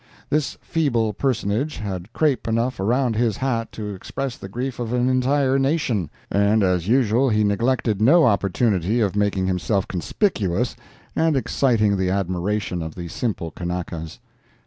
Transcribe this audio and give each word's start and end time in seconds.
This 0.31 0.57
feeble 0.63 1.13
personage 1.13 1.77
had 1.77 2.11
crape 2.11 2.47
enough 2.47 2.79
around 2.79 3.15
his 3.15 3.37
hat 3.37 3.71
to 3.73 3.93
express 3.93 4.35
the 4.35 4.49
grief 4.49 4.79
of 4.79 4.93
an 4.93 5.07
entire 5.07 5.59
nation, 5.59 6.09
and 6.31 6.63
as 6.63 6.87
usual 6.87 7.29
he 7.29 7.43
neglected 7.43 8.01
no 8.01 8.25
opportunity 8.25 8.99
of 8.99 9.15
making 9.15 9.45
himself 9.45 9.87
conspicuous 9.87 10.75
and 11.15 11.37
exciting 11.37 11.97
the 11.97 12.09
admiration 12.09 12.81
of 12.81 12.95
the 12.95 13.09
simple 13.09 13.51
Kanakas. 13.51 14.17